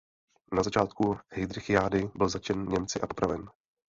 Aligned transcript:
Na 0.53 0.63
začátku 0.63 1.17
heydrichiády 1.33 2.11
byl 2.15 2.29
zatčen 2.29 2.69
Němci 2.69 3.01
a 3.01 3.07
popraven. 3.07 3.49